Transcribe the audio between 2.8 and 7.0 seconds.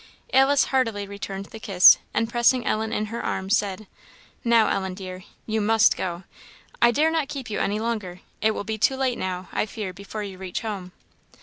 in her arms, said "Now Ellen, dear, you must go; I